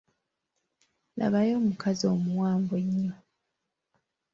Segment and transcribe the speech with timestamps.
[1.17, 3.13] Labayo omukazi omuwanvu ennyo.